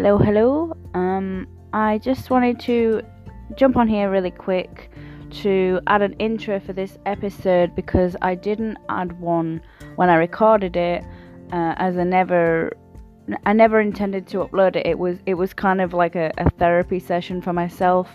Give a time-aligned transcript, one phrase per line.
[0.00, 0.76] Hello, hello.
[0.94, 3.02] Um, I just wanted to
[3.56, 4.92] jump on here really quick
[5.42, 9.60] to add an intro for this episode because I didn't add one
[9.96, 11.02] when I recorded it,
[11.52, 12.76] uh, as I never,
[13.44, 14.86] I never intended to upload it.
[14.86, 18.08] It was, it was kind of like a, a therapy session for myself.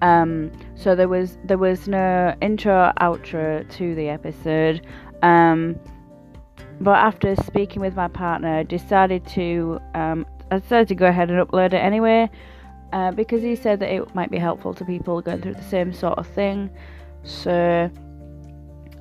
[0.00, 4.86] Um, so there was, there was no intro, outro to the episode.
[5.20, 5.78] Um,
[6.80, 11.30] but after speaking with my partner, I decided to um, I decided to go ahead
[11.30, 12.30] and upload it anyway
[12.92, 15.92] uh, because he said that it might be helpful to people going through the same
[15.92, 16.70] sort of thing.
[17.22, 17.90] So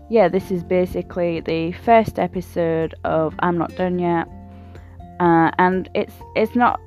[0.10, 4.28] yeah, this is basically the first episode of I'm Not Done Yet,
[5.20, 6.80] uh, and it's it's not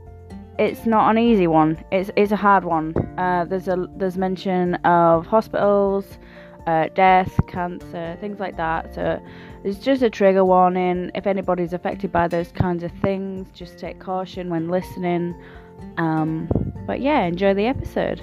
[0.59, 1.83] it's not an easy one.
[1.91, 2.95] It's it's a hard one.
[3.19, 6.19] Uh, there's a there's mention of hospitals,
[6.67, 8.95] uh, death, cancer, things like that.
[8.95, 9.23] So
[9.65, 11.11] it's just a trigger warning.
[11.15, 15.35] If anybody's affected by those kinds of things, just take caution when listening.
[15.97, 16.49] Um,
[16.87, 18.23] but yeah, enjoy the episode.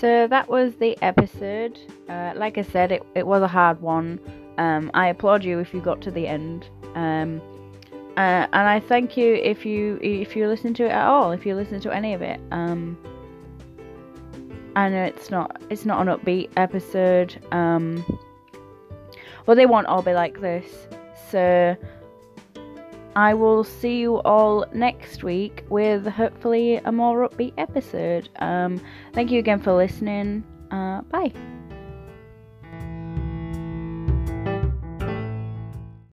[0.00, 1.78] So that was the episode.
[2.08, 4.18] Uh, like I said, it, it was a hard one.
[4.56, 6.70] Um, I applaud you if you got to the end.
[6.94, 7.42] Um,
[8.16, 11.46] uh, and I thank you if you if you listen to it at all, if
[11.46, 12.40] you listen to any of it.
[12.50, 12.98] Um,
[14.76, 17.38] I know it's not it's not an upbeat episode.
[17.52, 18.04] Um,
[19.46, 20.86] well, they won't all be like this.
[21.30, 21.76] So
[23.16, 28.28] I will see you all next week with hopefully a more upbeat episode.
[28.38, 28.80] Um,
[29.12, 30.44] thank you again for listening.
[30.70, 31.32] Uh, bye.